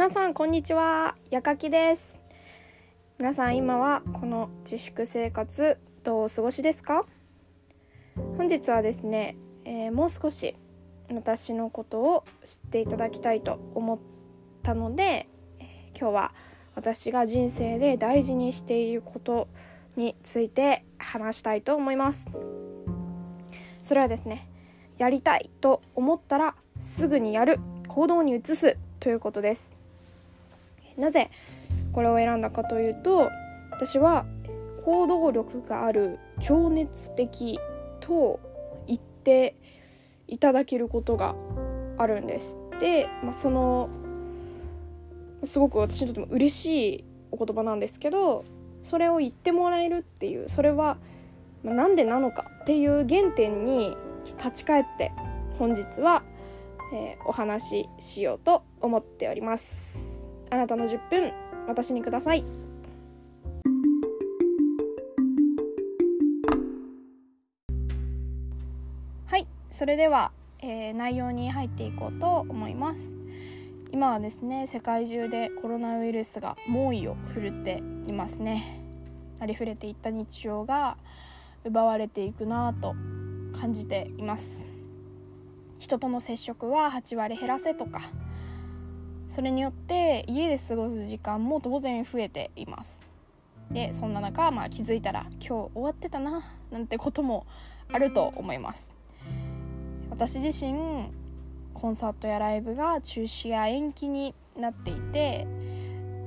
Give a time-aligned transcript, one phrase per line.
[0.00, 1.14] 皆さんこんにちは。
[1.30, 2.18] やかきです。
[3.18, 7.04] 皆さん今はこの自粛生活どうお過ごしですか？
[8.38, 9.36] 本日はですね、
[9.66, 10.56] えー、もう少し
[11.12, 13.98] 私のことを知っていただきたいと思っ
[14.62, 15.28] たので、
[15.94, 16.32] 今日は
[16.74, 19.48] 私が人生で大事にしていること
[19.96, 22.24] について話したいと思います。
[23.82, 24.48] それはですね
[24.96, 27.60] やりたいと思ったらすぐにやる。
[27.86, 29.78] 行動に移すということです。
[31.00, 31.30] なぜ
[31.92, 33.30] これを選んだかというと
[33.70, 34.26] 私は
[34.84, 37.58] 行動力がある情熱的
[38.00, 38.40] と
[38.86, 39.56] 言って
[40.26, 41.34] いただけることが
[41.98, 42.58] あるんです。
[42.80, 43.90] で、まあ、その
[45.44, 48.44] すごく私にとっても嬉しいお言葉なんですけど
[48.82, 50.98] それを言ってもらえるっていうそれは
[51.62, 53.96] 何でなのかっていう原点に
[54.38, 55.12] 立ち返って
[55.58, 56.22] 本日は、
[56.94, 60.09] えー、お話ししようと思っております。
[60.50, 61.32] あなたの10分
[61.68, 62.44] 私にください。
[69.26, 73.14] はいそれでは、えー、内容に入っていこうと思います。
[73.92, 78.82] 今はですね世界中でコロナウイルスが猛威を振るっていますね。
[79.38, 80.96] ありふれていった日常が
[81.64, 82.94] 奪われていくなぁと
[83.58, 84.66] 感じています。
[85.78, 88.00] 人との接触は8割減らせとか
[89.30, 93.00] それによって家で過ごす時間も当然増えています。
[93.70, 97.46] でそんな中、まあ、気づいたら今日終わってたななんてことも
[97.92, 98.92] あると思います。
[100.10, 100.74] 私自身
[101.72, 105.46] コンサートやライブが中止や延期になっていて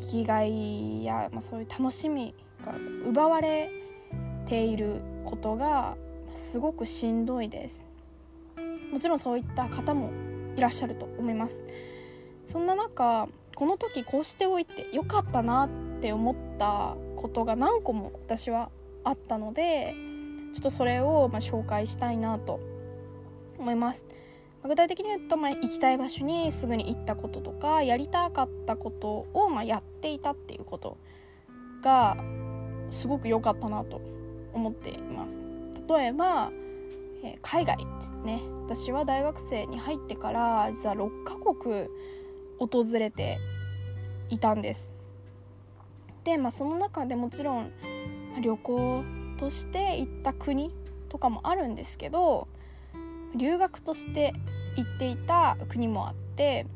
[0.00, 3.70] 生きがいや、まあ、そういう楽しみが奪われ
[4.46, 5.98] ていることが
[6.32, 7.86] すごくしんどいです。
[8.90, 10.10] もちろんそういった方も
[10.56, 11.60] いらっしゃると思います。
[12.46, 15.68] そんな中この時こうしておいてよかったなっ
[16.00, 18.70] て思ったことが何個も私は
[19.04, 19.94] あったので
[20.54, 22.60] ちょっとそれをま紹介したいなと
[23.58, 24.06] 思います。
[24.62, 30.96] 具体的に言うと、まあ、行きたい場所にすぐに行ったこととかやりたかったことを、まやっていたっていうこと
[31.82, 32.16] が
[32.90, 34.00] すごく良かったなと
[34.52, 35.40] 思っています。
[35.88, 36.50] 例えば、
[37.42, 38.40] 海外ですね。
[38.64, 41.88] 私は大学生に入ってから実は6カ国
[42.58, 43.38] 訪れて
[44.30, 44.92] いたんです。
[46.24, 47.70] でまあその中でもちろん
[48.42, 49.04] 旅行
[49.38, 50.74] として行った国
[51.08, 52.48] とかもあるんですけど
[53.36, 54.32] 留学として
[54.76, 56.66] 行っていた国もあって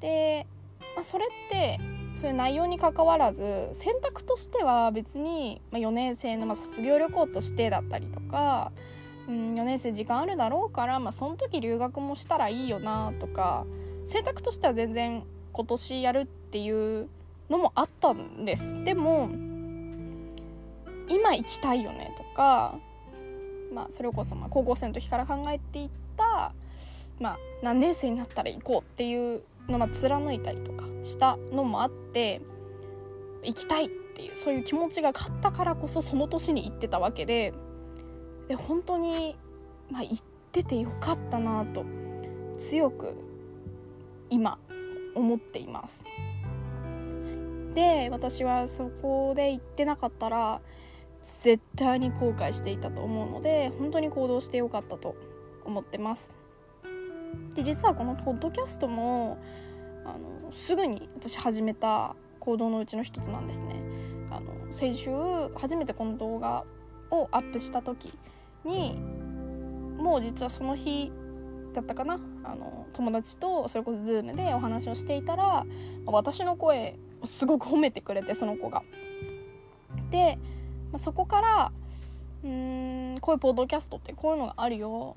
[0.00, 0.46] で、
[0.94, 1.80] まあ、それって
[2.14, 8.70] そういう内容にかかわらず選択としては別に、ま4年生のま卒業旅行としてだったりとか、
[9.28, 13.64] うん、4年生時間あるだろうから、まあ、その時留学もしたらいいよなとか
[14.04, 17.08] 選択としては全然今年やるっていう
[17.50, 18.82] のもあったんです。
[18.84, 19.28] でも
[21.08, 22.78] 今行きたいよねとか、
[23.72, 26.52] まあ、それこそまあ高校生の時から考えていった、
[27.20, 32.40] まあ、何年生になったら行こうっていうのを貫いたりとかしたのもあって
[33.44, 37.52] 行きたいっていうそういう気持ちが勝ったからこそその年に行ってたわけで
[38.48, 39.36] で本当に、
[39.90, 40.16] まあ、行っ
[40.52, 41.84] ててよかったなと
[42.56, 43.14] 強く
[44.32, 44.58] 今
[45.14, 46.02] 思っています。
[47.74, 50.60] で私はそこで行ってなかったら
[51.22, 55.14] 絶対に後悔していたと思うので本当に行動してよかったと
[55.64, 56.34] 思ってます。
[57.54, 59.38] で実はこのポッドキャストも
[60.04, 63.76] あのすぐに私始めた行動のうちの一つなんですね。
[64.30, 65.10] あの先週
[65.54, 66.64] 初めてこの動画
[67.10, 68.12] をアップした時
[68.64, 68.98] に
[69.98, 71.12] もう実はその日
[71.72, 72.18] だったかな？
[72.44, 75.64] あの友達とそれこそ Zoom でお話をしていたら
[76.06, 78.82] 私の声をすごく褒めてくれてその子が。
[80.10, 80.38] で、
[80.92, 81.72] ま、そこから
[82.44, 85.16] うーんこういうポッドキャストってこういうのがあるよ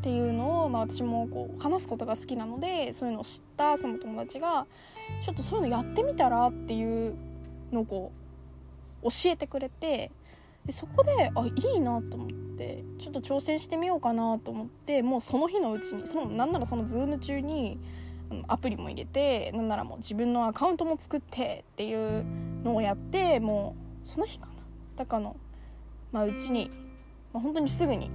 [0.00, 4.66] っていうのを、まあ、私もこう話すことが好きなのでそういうのを知ったその友達が
[5.24, 7.16] ちょっとそういうのやってみたらっていう
[7.72, 8.12] のをこ
[9.02, 10.12] う教えてくれて
[10.64, 12.34] でそこであいいなと思って
[12.98, 17.78] ちょっと挑戦してみようかなと思ってもうその日のうちにそのなんならそのズーム中に
[18.46, 22.24] アプリも入れてなんならもう自分のアカウントも作ってっていう
[22.64, 24.52] のをやってもうその日かな
[24.96, 25.36] だからの、
[26.12, 26.70] まあ、うちに、
[27.32, 28.10] まあ、本当にすぐに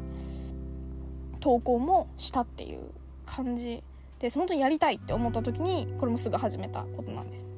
[1.40, 2.80] 投稿もしたっていう
[3.26, 3.84] 感じ
[4.20, 7.50] で本当にやりたいって思った時にこれもすぐ始めたことなんです。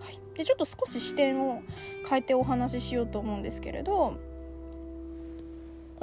[0.00, 1.62] はい、でちょっと少し視点を
[2.08, 4.14] 変えてお話ししようと思うんですけれど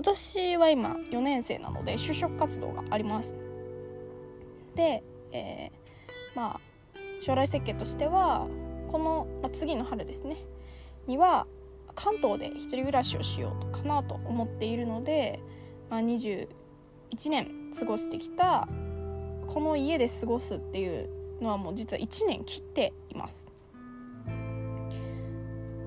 [0.01, 3.35] 私は今4年生なので就職活動があります。
[4.73, 6.59] で、えー、まあ
[7.21, 8.47] 将来設計としては
[8.91, 10.37] この、まあ、次の春ですね
[11.05, 11.45] には
[11.93, 15.39] 関東で一人暮らしをしようかなと思っているので、
[15.91, 16.47] まあ、21
[17.29, 18.67] 年過ごしてきた
[19.45, 21.09] この家で過ごすっていう
[21.43, 23.45] のはもう実は1年切っています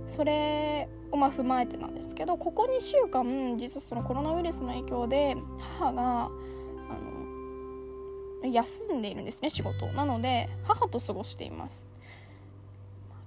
[0.06, 5.37] それをま踏まえてなんですけどここ2週間実はそのコロナウイルスの影響で
[5.78, 6.31] 母があ
[8.44, 11.88] の休んでいるんですね仕事なので母と過ごしています。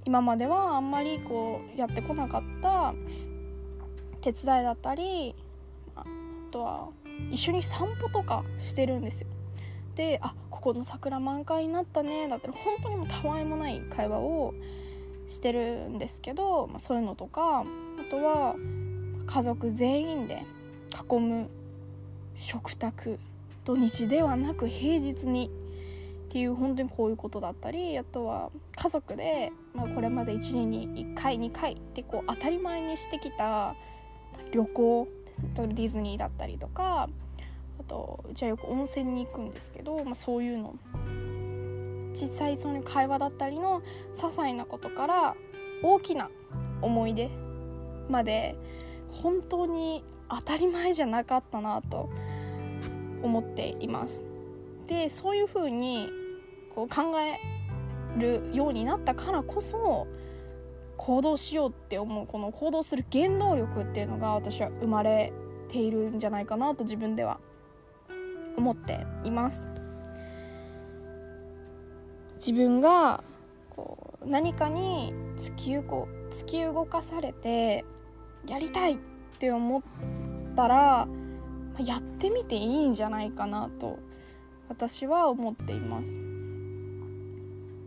[0.06, 2.94] 今まではあんまりこうやってこなかった
[4.22, 5.36] 手伝いだったり
[5.98, 6.06] あ
[6.50, 6.88] とは
[7.30, 9.28] 一緒に散歩とかしてるんですよ。
[9.95, 14.54] で「あここの桜満開になったね」だったら本当にもうたわいもない会話を
[15.28, 17.66] してるんですけど、まあ、そういうのとかあ
[18.10, 18.56] とは
[19.26, 20.44] 家族全員で
[21.12, 21.50] 囲む
[22.36, 23.20] 食卓
[23.66, 25.52] 土日ではなく平日に
[26.28, 33.76] っていう本当にこういうことだったりあとは家族で、まあ、これまで1年に1回2回ってこう当たり前にしてきた
[34.52, 35.08] 旅行
[35.56, 37.10] ディズニーだったりとか
[37.80, 40.76] あとうちはよく温泉に行くんですけど、まあ、そういうの
[42.19, 43.81] 実際その会話だったりの
[44.14, 45.36] 些細なことから
[45.84, 46.30] 大きな
[46.81, 47.30] 思い出
[48.10, 48.56] まで
[49.12, 52.10] 本当に当たり前じゃなかったなと
[53.22, 54.24] 思っています。
[54.88, 56.10] でそういうふうに
[56.74, 57.38] こう考え
[58.19, 60.08] るようになったからこそ
[60.98, 65.31] 行動しようって思うこの行動する原動力っていうのが私は生まれ
[65.68, 67.40] ているんじゃないかなと自分では
[68.58, 69.68] 思っています
[72.38, 73.24] 自分が
[73.75, 77.86] こう何かに突き突き動かされて
[78.48, 78.98] やりたいっ
[79.39, 79.84] て思っ
[80.56, 81.07] たら
[81.80, 84.00] やってみていいんじゃないかなと
[84.69, 86.16] 私は思っています。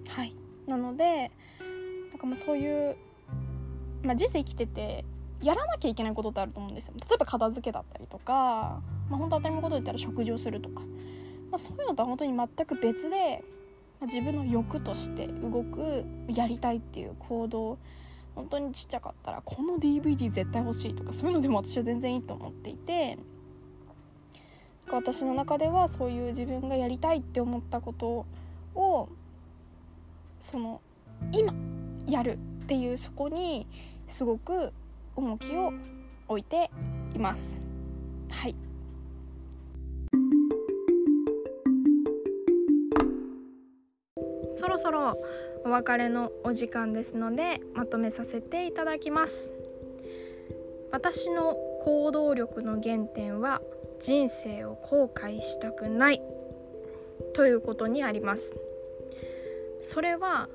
[0.08, 0.34] はい。
[0.66, 1.30] なので
[2.10, 2.96] なんかまあそういう、
[4.02, 5.04] まあ、人生生きてて
[5.42, 6.94] やらなきゃいけないことってあると思うんですよ。
[6.96, 10.82] 例えば片付けだったりとかまあ、本当当たり前のこと言ったら食事をするとか、
[11.50, 13.42] まあ、そういうのとは本当に全く別で、
[14.02, 17.78] 自分の欲として動くやりたいっていう行動
[18.34, 23.18] 本当にちっちゃかったらこの DVD 絶対欲しいとかそういうのでも私は全然いいと思っていて
[24.90, 28.26] 私の中ではそういう自分がやりたいって思ったこと
[28.74, 29.08] を
[30.38, 30.80] その
[31.32, 31.52] 今
[32.08, 33.66] やるっていうそこに
[34.06, 34.72] すごく
[35.14, 35.72] 重きを
[36.28, 36.70] 置いて
[37.14, 37.60] います。
[38.30, 38.54] はい
[44.60, 45.18] そろそろ
[45.64, 49.54] お別れのお時間ですのでまとめさせていただきます。
[50.92, 53.62] 私の行動力の原点は
[54.00, 56.20] 人生を後悔したくない。
[57.32, 58.52] ということにあります。
[59.80, 60.50] それは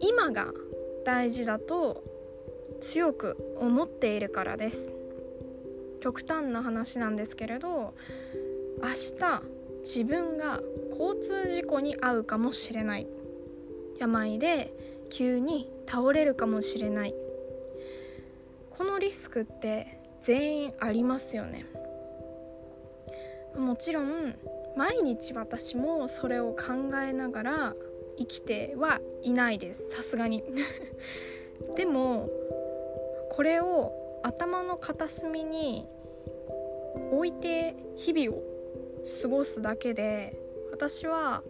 [0.00, 0.46] 今が
[1.04, 2.02] 大事だと
[2.80, 4.94] 強く思っているからです。
[6.00, 7.92] 極端な話なんですけれど
[8.82, 9.42] 明日
[9.82, 10.62] 自分が
[11.02, 13.08] 交通事故に遭うかもしれない。
[13.98, 14.72] 病で
[15.10, 17.14] 急に倒れるかもしれない。
[18.70, 21.66] このリスクって全員ありますよね。
[23.58, 24.36] もちろん
[24.76, 27.74] 毎日私もそれを考えながら
[28.16, 29.90] 生きてはいないです。
[29.90, 30.44] さすがに。
[31.74, 32.30] でも
[33.30, 35.84] これを頭の片隅に
[37.10, 38.42] 置いて日々を
[39.20, 40.41] 過ごすだけで
[40.82, 41.44] 私は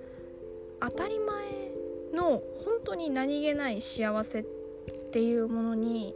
[0.78, 1.72] 当たり前
[2.14, 2.42] の本
[2.84, 4.44] 当に何気ない幸せっ
[5.10, 6.14] ていうものに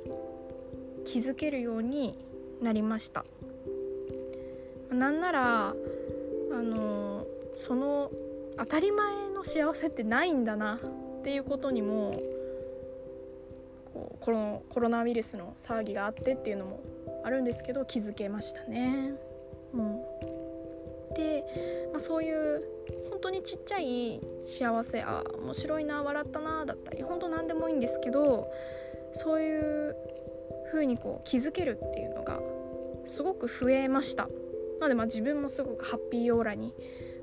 [1.07, 2.19] 気づけるように
[2.61, 3.25] なりました
[4.91, 5.75] なんならあ
[6.63, 8.11] のその
[8.59, 12.21] 当たり前の幸せってないんだなっていうことにも
[13.95, 16.81] こうこのコロナウイルスの騒ぎがあってっていうのも
[17.25, 19.15] あるんですけど気づけましたね。
[19.73, 20.01] うん、
[21.15, 22.76] で、まあ、そういう
[23.11, 28.51] 本当にちっちゃい幸せあ面白いな笑ったなだったり本当何でもいいんですけど
[29.13, 29.97] そういう
[30.71, 32.41] 風にこう気づけるっていうのが
[33.07, 34.25] すごく増えました
[34.81, 36.75] なのでまあ自分もすごくハッピーオーラに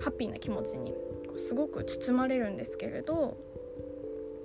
[0.02, 0.94] ハッピーな気持ちに
[1.38, 3.38] すごく包まれるんですけれど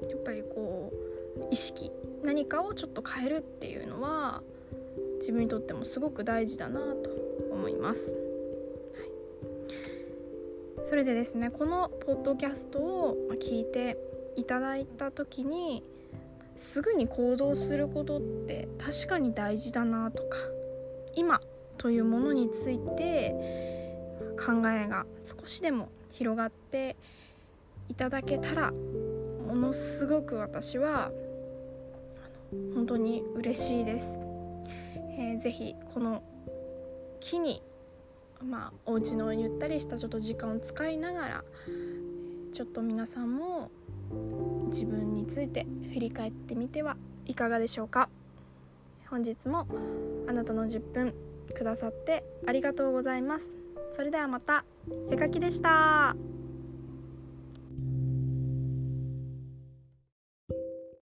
[0.08, 1.90] やっぱりこう意識
[2.22, 4.42] 何かをちょっと変えるっていうのは
[5.20, 7.10] 自分にとってもすごく大事だなと
[7.50, 8.27] 思います。
[10.84, 13.96] それでですねこのポッドキャストを聞いて
[14.36, 15.82] いただいた時に
[16.56, 20.38] すぐに行動することって確かに大事だなとか
[21.14, 21.40] 今
[21.76, 23.34] というものについて
[24.38, 26.96] 考えが少しでも広がって
[27.88, 31.10] いただけたらものすごく私は
[32.74, 34.20] 本当に嬉しいです、
[35.18, 35.52] えー、ぜ
[35.94, 36.22] この
[37.20, 37.62] 木に
[38.44, 41.44] まあお家のゆったりしたちょっと時間を使いながら
[42.52, 43.70] ちょっと皆さんも
[44.66, 48.08] 自分について振り返ってみてはいかがでしょうか。
[49.08, 49.66] 本日も
[50.28, 51.14] あなたの10分
[51.54, 53.56] くださってありがとうございます。
[53.90, 54.64] それではまた
[55.10, 56.14] 絵描きでした。